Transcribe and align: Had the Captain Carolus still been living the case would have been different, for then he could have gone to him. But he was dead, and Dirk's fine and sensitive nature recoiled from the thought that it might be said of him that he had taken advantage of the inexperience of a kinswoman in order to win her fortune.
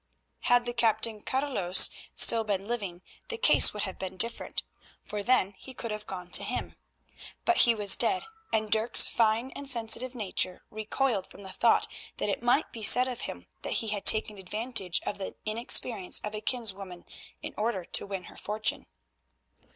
Had 0.39 0.65
the 0.65 0.73
Captain 0.73 1.21
Carolus 1.21 1.91
still 2.15 2.43
been 2.43 2.67
living 2.67 3.03
the 3.29 3.37
case 3.37 3.71
would 3.71 3.83
have 3.83 3.99
been 3.99 4.17
different, 4.17 4.63
for 5.03 5.21
then 5.21 5.51
he 5.59 5.75
could 5.75 5.91
have 5.91 6.07
gone 6.07 6.31
to 6.31 6.43
him. 6.43 6.75
But 7.45 7.57
he 7.57 7.75
was 7.75 7.95
dead, 7.95 8.23
and 8.51 8.71
Dirk's 8.71 9.05
fine 9.05 9.51
and 9.51 9.67
sensitive 9.69 10.15
nature 10.15 10.63
recoiled 10.71 11.27
from 11.27 11.43
the 11.43 11.51
thought 11.53 11.87
that 12.17 12.29
it 12.29 12.41
might 12.41 12.71
be 12.71 12.81
said 12.81 13.07
of 13.07 13.21
him 13.21 13.45
that 13.61 13.73
he 13.73 13.89
had 13.89 14.07
taken 14.07 14.39
advantage 14.39 15.01
of 15.05 15.19
the 15.19 15.35
inexperience 15.45 16.19
of 16.21 16.33
a 16.33 16.41
kinswoman 16.41 17.05
in 17.43 17.53
order 17.55 17.85
to 17.85 18.07
win 18.07 18.23
her 18.23 18.37
fortune. 18.37 18.87